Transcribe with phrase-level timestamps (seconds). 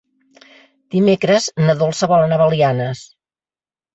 [0.95, 3.03] Dimecres na Dolça vol anar a Belianes.